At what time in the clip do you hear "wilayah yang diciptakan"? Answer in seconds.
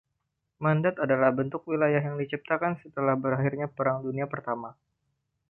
1.69-2.73